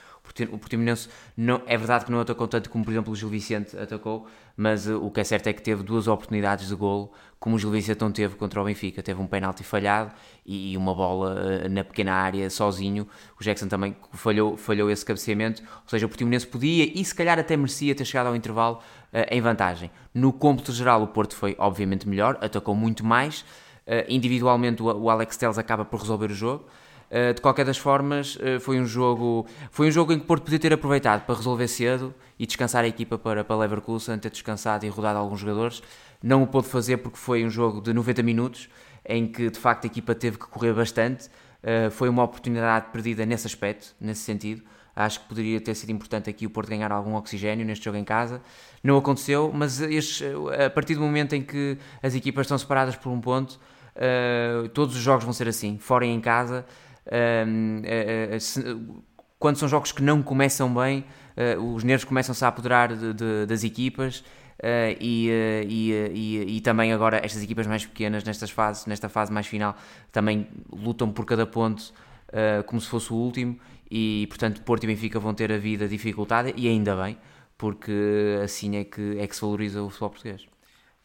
[0.51, 3.77] O Portimonense não, é verdade que não atacou tanto como, por exemplo, o Gil Vicente
[3.77, 7.59] atacou, mas o que é certo é que teve duas oportunidades de golo, como o
[7.59, 9.01] Gil Vicente não teve contra o Benfica.
[9.01, 10.11] Teve um penalti falhado
[10.45, 13.07] e uma bola na pequena área sozinho.
[13.39, 17.39] O Jackson também falhou, falhou esse cabeceamento, ou seja, o Portimonense podia e se calhar
[17.39, 18.79] até merecia ter chegado ao intervalo
[19.13, 19.91] uh, em vantagem.
[20.13, 23.41] No cômputo geral, o Porto foi obviamente melhor, atacou muito mais.
[23.87, 26.65] Uh, individualmente, o, o Alex Telles acaba por resolver o jogo.
[27.09, 30.43] Uh, de qualquer das formas, foi um jogo foi um jogo em que o Porto
[30.43, 34.85] podia ter aproveitado para resolver cedo e descansar a equipa para, para Leverkusen, ter descansado
[34.85, 35.81] e rodado alguns jogadores.
[36.21, 38.69] Não o pôde fazer porque foi um jogo de 90 minutos
[39.05, 41.29] em que de facto a equipa teve que correr bastante.
[41.91, 44.61] foi uma oportunidade perdida nesse aspecto, nesse sentido.
[44.95, 48.03] Acho que poderia ter sido importante aqui o Porto ganhar algum oxigênio neste jogo em
[48.03, 48.41] casa.
[48.83, 50.27] Não aconteceu, mas estes,
[50.65, 53.59] a partir do momento em que as equipas estão separadas por um ponto,
[53.95, 56.65] uh, todos os jogos vão ser assim, fora e em casa.
[57.05, 58.61] Uh, uh, se,
[59.37, 61.05] quando são jogos que não começam bem,
[61.73, 64.21] os nervos começam-se a apoderar de, de, das equipas.
[64.99, 65.29] E,
[65.69, 69.75] e, e, e, também agora estas equipas mais pequenas nestas fases, nesta fase mais final
[70.11, 71.93] também lutam por cada ponto
[72.65, 73.57] como se fosse o último
[73.89, 77.17] e portanto Porto e Benfica vão ter a vida dificultada e ainda bem,
[77.57, 80.47] porque assim é que, é que se valoriza o futebol português.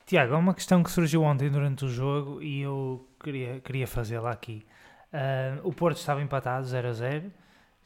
[0.06, 4.30] Tiago, há uma questão que surgiu ontem durante o jogo e eu queria, queria fazê-la
[4.30, 4.66] aqui.
[5.10, 7.32] Uh, o Porto estava empatado 0 a 0,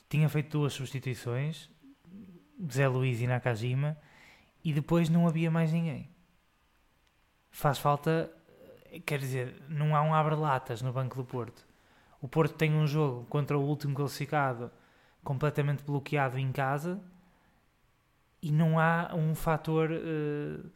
[0.09, 1.71] tinha feito duas substituições,
[2.73, 3.97] Zé Luiz e Nakajima,
[4.69, 6.11] e depois não havia mais ninguém.
[7.51, 8.31] Faz falta,
[9.07, 11.67] quer dizer, não há um abre-latas no banco do Porto.
[12.21, 14.71] O Porto tem um jogo contra o último classificado
[15.25, 17.01] completamente bloqueado em casa
[18.43, 20.71] e não há um fator, uh,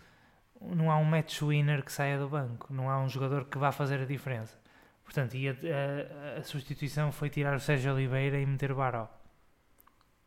[0.74, 3.72] não há um match winner que saia do banco, não há um jogador que vá
[3.72, 4.58] fazer a diferença.
[5.04, 9.06] Portanto, a, a, a substituição foi tirar o Sérgio Oliveira e meter o Baró.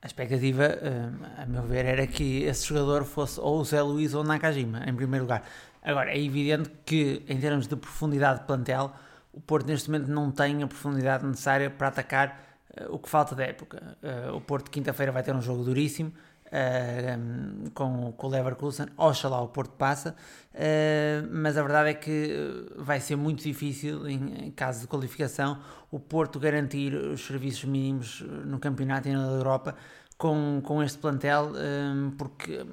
[0.01, 1.09] A expectativa, eh,
[1.41, 4.83] a meu ver, era que esse jogador fosse ou o Zé Luís ou o Nakajima,
[4.87, 5.43] em primeiro lugar.
[5.81, 8.93] Agora, é evidente que, em termos de profundidade de plantel,
[9.33, 12.39] o Porto neste momento não tem a profundidade necessária para atacar
[12.79, 13.97] uh, o que falta da época.
[14.01, 16.13] Uh, o Porto quinta-feira vai ter um jogo duríssimo
[16.55, 20.15] uh, com, com o Leverkusen, oxalá o Porto passa,
[21.31, 25.59] mas a verdade é que vai ser muito difícil, em, em, caso de qualificação,
[25.91, 29.75] o Porto garantir os serviços mínimos no campeonato e na Europa
[30.17, 31.51] com, com este plantel,
[32.17, 32.65] porque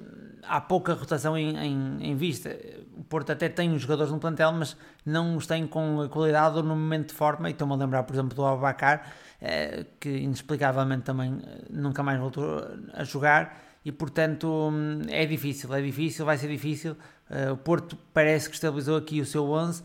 [0.43, 2.57] há pouca rotação em, em, em, vista.
[2.97, 6.63] O Porto até tem os jogadores no plantel, mas não os tem com qualidade ou
[6.63, 7.49] no momento de forma.
[7.49, 12.19] E estou-me a lembrar, por exemplo, do Abacar, eh, que inexplicavelmente também eh, nunca mais
[12.19, 13.72] voltou a jogar.
[13.85, 16.97] E portanto hum, é difícil, é difícil, vai ser difícil.
[17.29, 19.83] Eh, o Porto parece que estabilizou aqui o seu 11.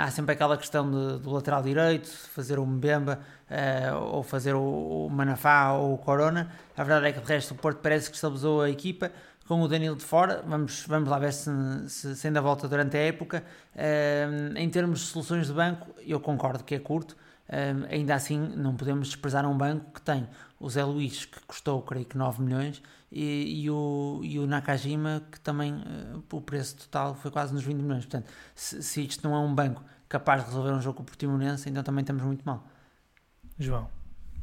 [0.00, 3.20] há sempre aquela questão de, do lateral direito, fazer o Mbemba
[4.12, 6.50] ou fazer o, o Manafá ou o Corona.
[6.76, 9.10] A verdade é que de resto o Porto parece que estabilizou a equipa
[9.48, 10.42] com o Danilo de fora.
[10.46, 11.50] Vamos, vamos lá ver se,
[11.88, 13.42] se, se ainda volta durante a época.
[14.56, 17.16] Em termos de soluções de banco, eu concordo que é curto.
[17.48, 20.26] Uh, ainda assim, não podemos desprezar um banco que tem
[20.58, 22.82] o Zé Luís, que custou, creio que 9 milhões,
[23.14, 27.62] e, e o, e o Nakajima, que também uh, o preço total foi quase nos
[27.62, 28.04] 20 milhões.
[28.04, 31.06] Portanto, se, se isto não é um banco capaz de resolver um jogo com o
[31.06, 32.66] Portimonense, então também estamos muito mal.
[33.56, 33.88] João.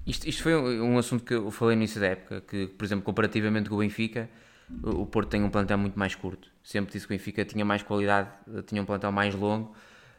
[0.07, 3.03] Isto, isto foi um assunto que eu falei no início da época, que, por exemplo,
[3.03, 4.29] comparativamente com o Benfica,
[4.81, 6.49] o Porto tem um plantel muito mais curto.
[6.63, 8.29] Sempre disse que o Benfica tinha mais qualidade,
[8.67, 9.75] tinha um plantel mais longo.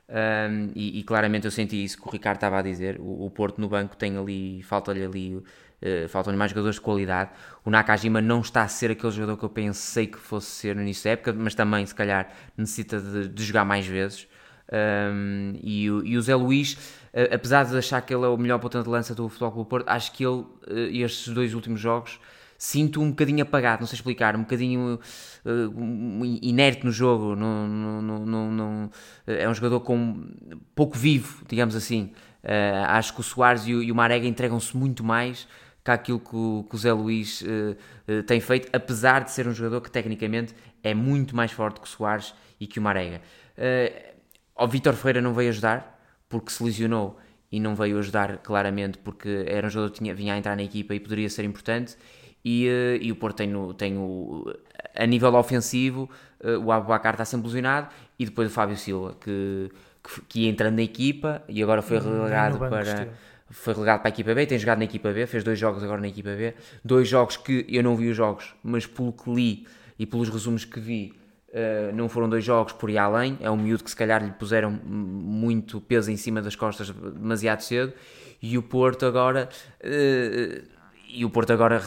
[0.08, 3.00] Um, e, e, claramente eu senti isso que o Ricardo estava a dizer.
[3.00, 5.42] O, o Porto no banco tem ali, falta-lhe ali,
[5.82, 7.30] uh, faltam-lhe mais jogadores de qualidade.
[7.64, 10.82] O Nakajima não está a ser aquele jogador que eu pensei que fosse ser no
[10.82, 14.26] início da época, mas também, se calhar, necessita de, de jogar mais vezes.
[14.72, 16.74] Um, e, e o Zé Luís,
[17.12, 19.68] uh, apesar de achar que ele é o melhor ponta de lança do Futebol Clube
[19.68, 22.18] Porto, acho que ele, uh, estes dois últimos jogos,
[22.62, 25.00] sinto um bocadinho apagado, não sei explicar, um bocadinho
[25.44, 28.90] uh, inerte no jogo, não, não, não,
[29.26, 30.30] é um jogador com
[30.74, 32.12] pouco vivo, digamos assim.
[32.44, 35.48] Uh, acho que o Soares e o, e o Marega entregam-se muito mais
[35.84, 37.76] que aquilo que o, que o Zé Luís uh,
[38.08, 41.86] uh, tem feito, apesar de ser um jogador que tecnicamente é muito mais forte que
[41.86, 43.20] o Soares e que o Marega.
[43.58, 44.12] Uh,
[44.56, 47.18] o Vitor Ferreira não veio ajudar, porque se lesionou
[47.50, 50.62] e não veio ajudar claramente porque era um jogador que tinha, vinha a entrar na
[50.62, 51.96] equipa e poderia ser importante.
[52.44, 52.66] E,
[53.00, 54.44] e o Porto tem, no, tem o,
[54.96, 56.10] a nível ofensivo,
[56.64, 59.70] o Abubacar está sempre lesionado e depois o Fábio Silva que,
[60.02, 63.12] que, que ia entrando na equipa e agora foi relegado para
[63.52, 66.00] foi relegado para a equipa B, tem jogado na equipa B, fez dois jogos agora
[66.00, 69.66] na equipa B, dois jogos que eu não vi os jogos, mas pelo que li
[69.98, 71.12] e pelos resumos que vi,
[71.50, 74.32] uh, não foram dois jogos por ir além, é um miúdo que se calhar lhe
[74.32, 77.92] puseram muito peso em cima das costas demasiado cedo,
[78.40, 79.48] e o Porto agora...
[79.84, 80.82] Uh,
[81.14, 81.82] e o Porto agora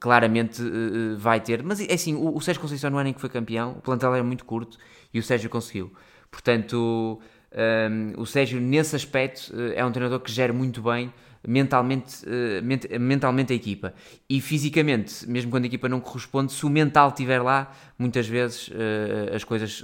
[0.00, 3.20] claramente uh, vai ter, mas é assim, o, o Sérgio Conceição no ano em que
[3.20, 4.78] foi campeão, o plantel era muito curto
[5.12, 5.92] e o Sérgio conseguiu.
[6.30, 11.12] Portanto, um, o Sérgio, nesse aspecto, uh, é um treinador que gera muito bem
[11.46, 12.26] mentalmente,
[12.62, 13.94] ment mentalmente a equipa.
[14.28, 18.68] E fisicamente, mesmo quando a equipa não corresponde, se o mental estiver lá, muitas vezes
[18.68, 19.82] uh, as coisas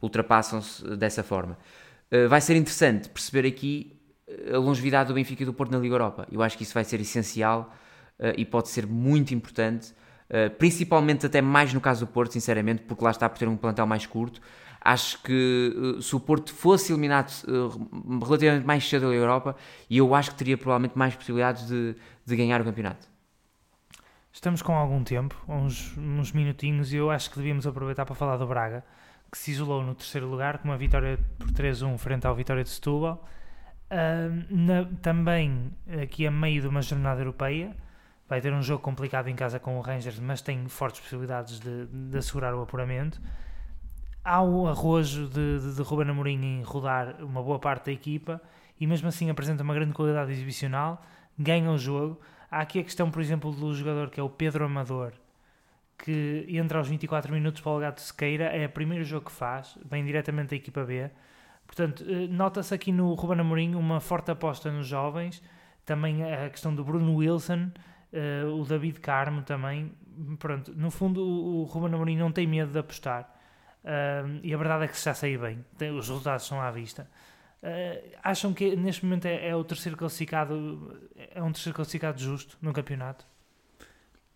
[0.00, 1.58] ultrapassam-se dessa forma.
[2.28, 3.96] vai ser interessante perceber aqui
[4.52, 6.26] a longevidade do Benfica e do Porto na Liga Europa.
[6.30, 7.74] Eu acho que isso vai ser essencial
[8.36, 9.92] e pode ser muito importante.
[10.56, 13.86] principalmente até mais no caso do Porto, sinceramente, porque lá está por ter um plantel
[13.86, 14.40] mais curto,
[14.82, 19.54] Acho que uh, se o Porto fosse eliminado uh, relativamente mais cedo da Europa,
[19.90, 23.06] eu acho que teria provavelmente mais possibilidades de, de ganhar o campeonato.
[24.32, 28.38] Estamos com algum tempo, uns, uns minutinhos, e eu acho que devíamos aproveitar para falar
[28.38, 28.82] do Braga,
[29.30, 32.70] que se isolou no terceiro lugar com uma vitória por 3-1 frente ao Vitória de
[32.70, 33.26] Setúbal.
[33.90, 37.76] Uh, na, também aqui a meio de uma jornada europeia,
[38.28, 41.86] vai ter um jogo complicado em casa com o Rangers, mas tem fortes possibilidades de,
[41.86, 43.20] de assegurar o apuramento
[44.24, 48.40] há o arrojo de, de, de Ruben Amorim em rodar uma boa parte da equipa
[48.78, 51.02] e mesmo assim apresenta uma grande qualidade exibicional,
[51.38, 52.20] ganha o jogo.
[52.50, 55.12] Há aqui a questão, por exemplo, do jogador que é o Pedro Amador,
[55.98, 59.78] que entra aos 24 minutos para o Gato Sequeira, é o primeiro jogo que faz,
[59.84, 61.10] vem diretamente da equipa B.
[61.66, 65.42] Portanto, eh, nota-se aqui no Ruben Amorim uma forte aposta nos jovens,
[65.84, 67.70] também a questão do Bruno Wilson,
[68.12, 69.92] uh, o David Carmo também.
[70.38, 73.39] Pronto, no fundo, o Ruben Amorim não tem medo de apostar
[73.84, 77.08] Uh, e a verdade é que já saiu bem, tem, os resultados são à vista.
[77.62, 82.58] Uh, acham que neste momento é, é, o terceiro classificado, é um terceiro classificado justo
[82.60, 83.26] no campeonato?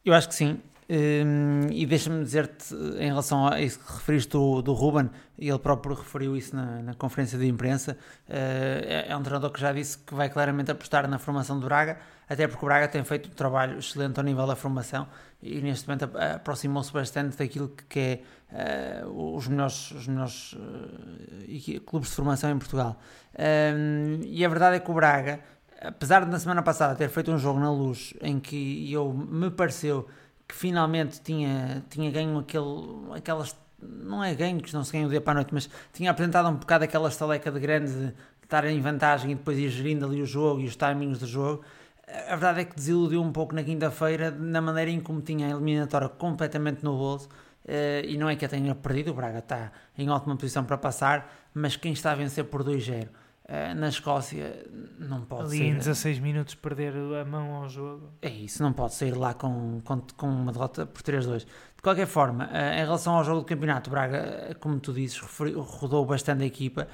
[0.04, 0.60] Eu acho que sim.
[0.88, 5.94] Um, e deixa-me dizer-te, em relação a isso que referiste do, do Ruben, ele próprio
[5.94, 7.96] referiu isso na, na conferência de imprensa.
[8.28, 11.66] Uh, é, é, um treinador que já disse que vai claramente apostar na formação do
[11.66, 15.06] Braga, até porque o Braga tem feito um trabalho excelente ao nível da formação
[15.42, 22.10] e neste momento aproximou-se bastante daquilo que é uh, os melhores, os melhores uh, clubes
[22.10, 22.98] de formação em Portugal.
[23.38, 25.40] Um, e a verdade é que o Braga,
[25.80, 29.50] apesar de na semana passada ter feito um jogo na luz em que eu me
[29.50, 30.08] pareceu
[30.46, 33.56] que finalmente tinha, tinha ganho aquele, aquelas.
[33.80, 36.48] Não é ganho, que não se ganha o dia para a noite, mas tinha apresentado
[36.48, 40.22] um bocado aquela estaleca de grande de estar em vantagem e depois ir gerindo ali
[40.22, 41.62] o jogo e os timings do jogo.
[42.06, 45.50] A verdade é que desiludiu um pouco na quinta-feira na maneira em como tinha a
[45.50, 47.28] eliminatória completamente no bolso.
[47.64, 50.76] Uh, e não é que a tenha perdido, o Braga está em ótima posição para
[50.76, 53.08] passar, mas quem está a vencer por 2-0
[53.46, 54.64] Uh, na Escócia
[54.98, 55.68] não pode Ali sair.
[55.68, 58.08] em 16 minutos perder a mão ao jogo.
[58.22, 61.40] É isso, não pode sair lá com, com, com uma derrota por 3-2.
[61.40, 65.18] De qualquer forma, uh, em relação ao jogo do campeonato, Braga, uh, como tu dizes,
[65.18, 66.88] rodou bastante a equipa,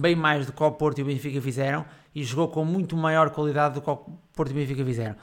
[0.00, 3.30] bem mais do que o Porto e o Benfica fizeram, e jogou com muito maior
[3.30, 3.96] qualidade do que o
[4.32, 5.16] Porto e o Benfica fizeram.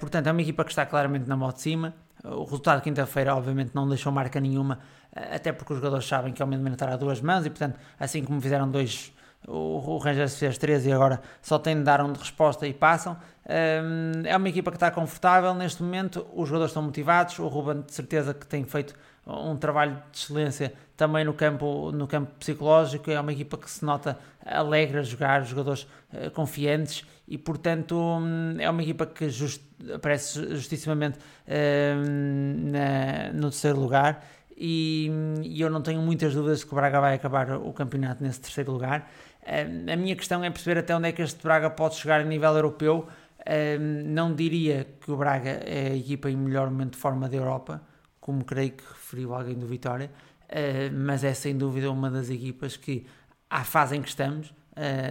[0.00, 1.94] portanto, é uma equipa que está claramente na moto de cima.
[2.24, 4.80] O resultado de quinta-feira, obviamente, não deixou marca nenhuma,
[5.14, 8.24] até porque os jogadores sabem que é uma eliminatória a duas mãos, e portanto, assim
[8.24, 9.14] como fizeram dois
[9.46, 12.74] o, o Rangers fez 13 e agora só tem de dar um de resposta e
[12.74, 13.16] passam.
[13.48, 17.82] Um, é uma equipa que está confortável neste momento, os jogadores estão motivados, o Ruben
[17.82, 18.94] de certeza que tem feito
[19.26, 23.84] um trabalho de excelência também no campo, no campo psicológico, é uma equipa que se
[23.84, 25.82] nota alegre a jogar, jogadores
[26.12, 27.04] uh, confiantes.
[27.28, 29.60] E portanto um, é uma equipa que just,
[29.92, 34.24] aparece justissimamente um, na, no terceiro lugar
[34.56, 35.10] e,
[35.42, 38.72] e, eu não tenho muitas dúvidas que o Braga vai acabar o campeonato nesse terceiro
[38.72, 39.10] lugar.
[39.46, 42.24] Um, a minha questão é perceber até onde é que este Braga pode chegar a
[42.24, 43.06] nível europeu.
[43.46, 47.36] Um, não diria que o Braga é a equipa em melhor momento de forma da
[47.36, 47.82] Europa,
[48.18, 50.10] como creio que referiu alguém do Vitória,
[50.44, 53.06] uh, mas é sem dúvida uma das equipas que,
[53.50, 54.54] à fase em que estamos,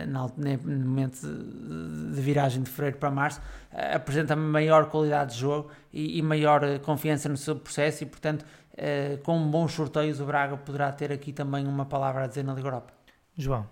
[0.08, 1.20] no momento
[2.14, 7.36] de viragem de fevereiro para março, apresenta maior qualidade de jogo e maior confiança no
[7.36, 11.86] seu processo e, portanto, uh, com bons sorteios, o Braga poderá ter aqui também uma
[11.86, 12.94] palavra a dizer na Liga Europa.
[13.38, 13.68] João.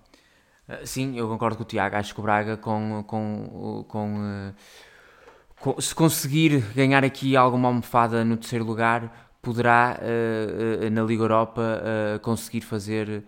[0.68, 1.96] Uh, sim, eu concordo com o Tiago.
[1.96, 4.54] Acho que o Braga, com, com, com,
[5.66, 10.00] uh, se conseguir ganhar aqui alguma almofada no terceiro lugar, poderá
[10.90, 11.82] na Liga Europa
[12.22, 13.26] conseguir fazer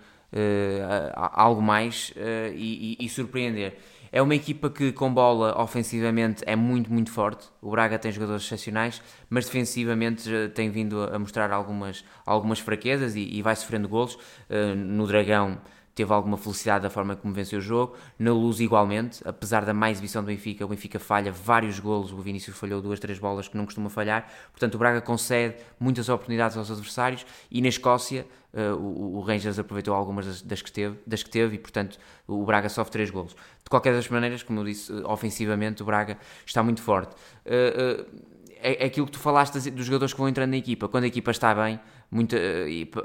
[1.14, 2.14] algo mais
[2.54, 3.78] e, e, e, surpreender.
[4.16, 7.50] É uma equipa que com bola ofensivamente é muito, muito forte.
[7.62, 13.20] O Braga tem jogadores excepcionais, mas defensivamente tem vindo a mostrar algumas, algumas fraquezas e,
[13.20, 14.18] e vai sofrendo golos.
[14.78, 15.60] no Dragão
[15.96, 17.96] teve alguma felicidade da forma como venceu o jogo.
[18.20, 22.12] Na Luz, igualmente, apesar da má exibição do Benfica, o Benfica falha vários golos.
[22.12, 24.30] O Vinícius falhou duas, três bolas que não costuma falhar.
[24.52, 27.26] Portanto, o Braga concede muitas oportunidades aos adversários.
[27.50, 31.30] E na Escócia, uh, o, o, Rangers aproveitou algumas das, das, que teve, das que
[31.30, 33.34] teve e, portanto, o Braga sofre três golos.
[33.34, 37.16] De qualquer das maneiras, como eu disse, ofensivamente, o Braga está muito forte.
[37.46, 40.88] Uh, uh, é aquilo que tu falaste dos jogadores que vão entrando na equipa.
[40.88, 41.80] Quando a equipa está bem,
[42.10, 42.36] muita,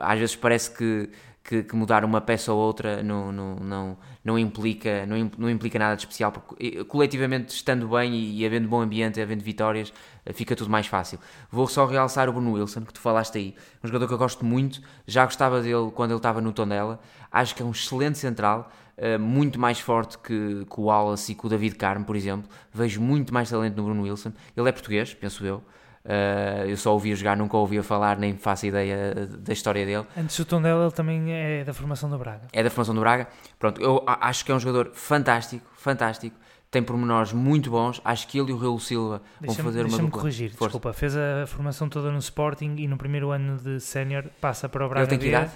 [0.00, 1.10] às vezes parece que
[1.42, 5.78] que, que, mudar uma peça ou outra não, não, não, não, implica, não, não implica
[5.78, 9.92] nada de especial, porque coletivamente estando bem e, e havendo bom ambiente, havendo vitórias,
[10.24, 11.18] eh, fica tudo mais fácil.
[11.50, 14.44] Vou só realçar o Bruno Wilson, que tu falaste aí, um jogador que eu gosto
[14.44, 17.00] muito, já gostava dele quando ele estava no Tondela,
[17.32, 21.34] acho que é um excelente central, eh, muito mais forte que, que o Wallace e
[21.34, 24.72] que o David Carmo, por exemplo, vejo muito mais talento no Bruno Wilson, ele é
[24.72, 25.62] português, penso eu,
[26.04, 30.06] Uh, eu só ouvia jogar, nunca ouvia falar, nem faço ideia da história dele.
[30.16, 32.48] Antes do Tondela, ele também é da formação do Braga.
[32.52, 33.28] É da formação do Braga.
[33.58, 36.34] Pronto, eu acho que é um jogador fantástico, fantástico.
[36.70, 38.00] Tem pormenores muito bons.
[38.04, 40.20] Acho que ele e o Raul Silva vão fazer uma dupla.
[40.20, 40.66] corrigir, Força.
[40.66, 40.92] desculpa.
[40.92, 44.88] Fez a formação toda no Sporting e no primeiro ano de sénior passa para o
[44.88, 45.02] Braga.
[45.02, 45.50] Ele tem que idade?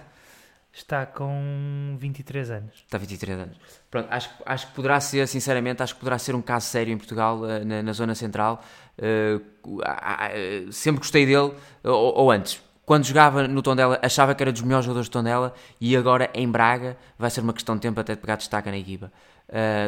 [0.74, 2.74] Está com 23 anos.
[2.74, 3.56] Está 23 anos.
[3.88, 6.98] Pronto, acho, acho que poderá ser, sinceramente, acho que poderá ser um caso sério em
[6.98, 8.60] Portugal, uh, na, na, zona central.
[8.98, 11.52] Uh, uh, sempre gostei dele,
[11.84, 15.54] ou, ou, antes, quando jogava no Tondela, achava que era dos melhores jogadores do Tondela
[15.80, 18.76] e agora em Braga vai ser uma questão de tempo até de pegar destaque na
[18.76, 19.12] equipa.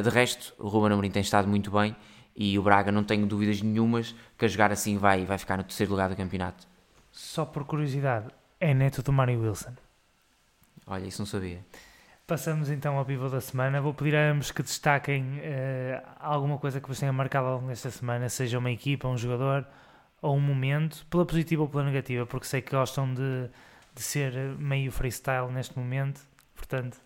[0.02, 1.96] de resto, o Ruben Amorim tem estado muito bem
[2.34, 5.64] e o Braga, não tenho dúvidas nenhumas que a jogar assim vai, vai ficar no
[5.64, 6.66] terceiro lugar do campeonato.
[7.10, 9.74] Só por curiosidade, é neto do Mário Wilson.
[10.86, 11.64] Olha, isso não sabia.
[12.26, 13.80] Passamos então ao pivô da semana.
[13.80, 17.68] Vou pedir a ambos que destaquem uh, alguma coisa que vos tenha marcado ao longo
[17.68, 19.66] desta semana, seja uma equipa, um jogador
[20.22, 23.48] ou um momento, pela positiva ou pela negativa, porque sei que gostam de,
[23.94, 26.20] de ser meio freestyle neste momento.
[26.54, 26.98] Portanto,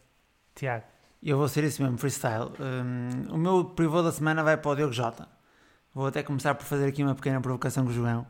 [0.55, 0.85] Tiago.
[1.23, 2.51] Eu vou ser isso mesmo, freestyle.
[2.59, 5.29] Um, o meu pivô da semana vai para o Diogo Jota.
[5.95, 8.27] Vou até começar por fazer aqui uma pequena provocação com o João.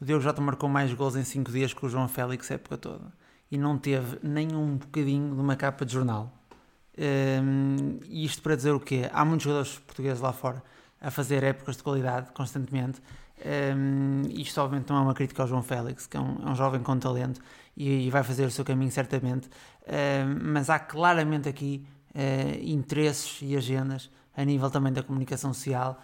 [0.00, 2.78] O Diogo Jota marcou mais gols em 5 dias que o João Félix a época
[2.78, 3.21] toda
[3.52, 6.32] e não teve nem um bocadinho de uma capa de jornal.
[6.98, 9.10] Um, e isto para dizer o quê?
[9.12, 10.62] Há muitos jogadores portugueses lá fora
[10.98, 13.02] a fazer épocas de qualidade constantemente.
[13.76, 16.54] Um, isto obviamente não é uma crítica ao João Félix, que é um, é um
[16.54, 17.42] jovem com talento
[17.76, 19.48] e, e, vai fazer o seu caminho certamente,
[19.86, 21.84] um, mas há claramente aqui
[22.14, 26.00] uh, interesses e agendas a nível também da comunicação social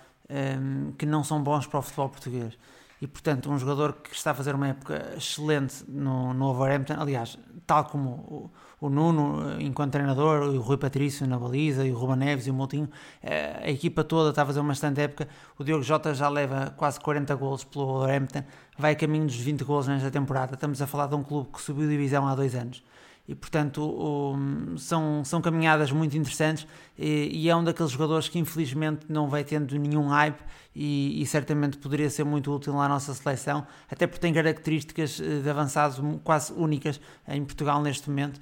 [0.99, 2.59] que não são bons para o futebol português
[3.01, 7.39] e portanto um jogador que está a fazer uma época excelente no, no Overhampton, aliás,
[7.67, 11.97] tal como o, o Nuno eh, enquanto treinador, o Rui Patrício na baliza, e o
[11.97, 12.89] Ruba Neves e o Moutinho,
[13.23, 16.75] eh, a equipa toda está a fazer uma excelente época, o Diogo Jota já leva
[16.77, 18.43] quase 40 golos pelo Overhampton,
[18.77, 21.89] vai caminho dos 20 golos nesta temporada, estamos a falar de um clube que subiu
[21.89, 22.83] divisão há dois anos
[23.29, 26.67] e portanto um, são, são caminhadas muito interessantes
[26.99, 30.41] e, e, é um daqueles jogadores que infelizmente não vai tendo nenhum hype
[30.75, 35.41] e, e, certamente poderia ser muito útil na nossa seleção, até porque tem características eh,
[35.41, 38.41] de avançados quase únicas em Portugal neste momento,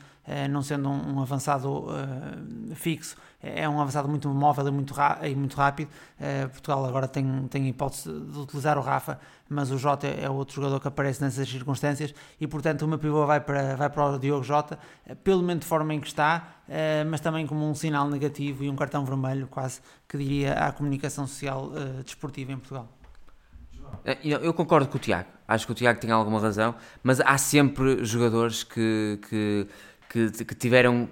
[0.50, 5.56] não sendo um, avançado uh, fixo, é um avançado muito móvel e muito, e muito
[5.56, 5.88] rápido.
[6.18, 10.56] Uh, Portugal agora tem, tem hipótese de utilizar o Rafa, mas o Jota é outro
[10.56, 14.18] jogador que aparece nessas circunstâncias e, portanto, o meu pivô vai para, vai para o
[14.18, 14.78] Diogo Jota,
[15.22, 16.48] pelo menos de forma em que está,
[17.08, 21.28] mas também como um sinal negativo e um cartão vermelho, quase que diria, à comunicação
[21.28, 21.70] social
[22.04, 22.88] desportiva em Portugal.
[24.24, 28.04] Eu concordo com o Tiago, acho que o Tiago tem alguma razão, mas há sempre
[28.04, 29.68] jogadores que, que
[30.08, 31.08] que, que tiveram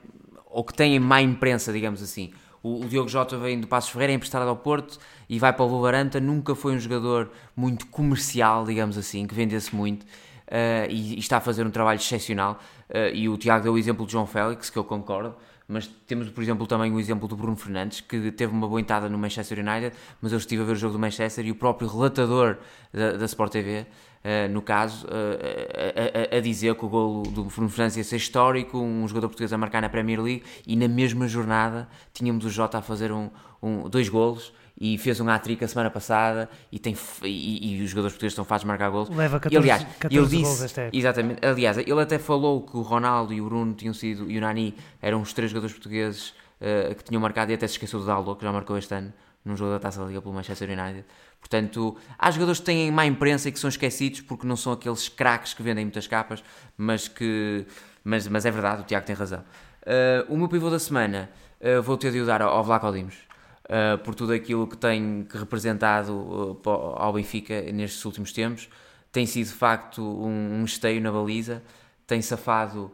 [0.46, 2.32] ou que têm má imprensa, digamos assim.
[2.62, 5.64] O, o Diogo Jota vem do Passos Ferreira, é emprestado ao Porto e vai para
[5.64, 6.20] o Wolverhampton.
[6.20, 11.38] Nunca foi um jogador muito comercial, digamos assim, que vendesse muito uh, e, e, está
[11.38, 12.60] a fazer um trabalho excepcional.
[12.88, 15.34] Uh, e o Tiago deu o exemplo de João Félix, que eu concordo.
[15.66, 19.08] Mas temos, por exemplo, também o exemplo do Bruno Fernandes, que teve uma boa entrada
[19.08, 21.88] no Manchester United, mas eu estive a ver o jogo do Manchester e o próprio
[21.88, 22.58] relatador
[22.92, 23.86] da, da Sport TV
[24.24, 28.04] Uh, no caso, uh, a, a, a, dizer que o golo do Bruno Fernandes ia
[28.04, 32.42] ser histórico, um jogador português a marcar na Premier League, e na mesma jornada tínhamos
[32.46, 33.28] o Jota a fazer um,
[33.62, 34.50] um dois golos
[34.80, 38.44] e fez um hat-trick a semana passada e, tem, e, e, os jogadores portugueses estão
[38.44, 39.08] fartos de marcar golos.
[39.10, 41.46] Leva 14, e, aliás, 14 ele disse, Exatamente.
[41.46, 44.74] Aliás, ele até falou que o Ronaldo e o Bruno tinham sido, e o Nani
[45.00, 48.34] eram os três jogadores portugueses uh, que tinham marcado e até se esqueceu do Dallo,
[48.34, 49.12] que já marcou este ano
[49.44, 51.04] num jogo da Taça da Liga pelo Manchester United.
[51.44, 55.10] Portanto, há jogadores que têm má imprensa e que são esquecidos porque não são aqueles
[55.10, 56.42] craques que vendem muitas capas,
[56.74, 57.66] mas que
[58.02, 59.44] mas, mas é verdade, o Tiago tem razão.
[59.82, 61.30] Uh, o meu pivô da semana
[61.60, 63.16] uh, vou ter de o dar ao, ao Vlaco Dimos.
[63.64, 66.58] Uh, por tudo aquilo que tem representado
[66.96, 68.68] ao Benfica nestes últimos tempos.
[69.12, 71.62] Tem sido de facto um, um esteio na baliza,
[72.06, 72.90] tem safado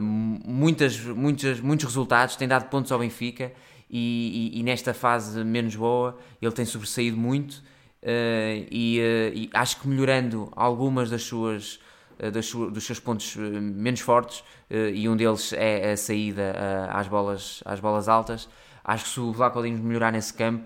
[0.00, 3.52] muitas, muitas, muitos resultados, tem dado pontos ao Benfica
[3.96, 9.50] e, e, e, nesta fase menos boa ele tem sobressaído muito uh, e, uh, e,
[9.54, 11.78] acho que melhorando algumas das suas,
[12.18, 16.56] uh, das dos seus pontos menos fortes e um deles é a saída
[16.90, 18.48] às, bolas, às bolas altas
[18.82, 20.64] acho que se o Vlaco melhorar nesse campo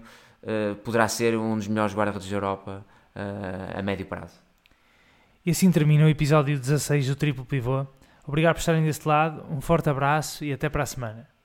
[0.83, 2.87] poderá ser um dos melhores guarda-redes da Europa
[3.76, 4.41] a médio prazo.
[5.45, 7.87] E assim termina o episódio 16 do Triplo Pivô.
[8.26, 11.38] Obrigado por estarem deste lado um forte abraço e até para a semana